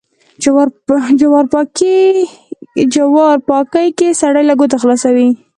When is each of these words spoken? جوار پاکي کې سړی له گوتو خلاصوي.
جوار 2.93 3.37
پاکي 3.47 3.85
کې 3.97 4.07
سړی 4.21 4.43
له 4.49 4.53
گوتو 4.59 4.77
خلاصوي. 4.81 5.27